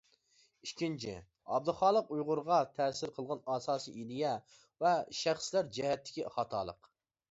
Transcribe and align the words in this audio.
ئىككىنچى، 0.67 1.13
ئابدۇخالىق 1.57 2.09
ئۇيغۇرغا 2.17 2.59
تەسىر 2.79 3.13
قىلغان 3.21 3.45
ئاساسىي 3.59 4.03
ئىدىيە 4.03 4.35
ۋە 4.85 4.99
شەخسلەر 5.23 5.75
جەھەتتىكى 5.81 6.31
خاتالىق. 6.39 6.97